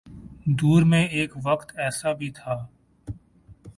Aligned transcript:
دور 0.59 0.81
میں 0.81 1.03
ایک 1.07 1.33
وقت 1.43 1.71
ایسا 1.75 2.11
بھی 2.11 2.29
تھا۔ 2.29 2.65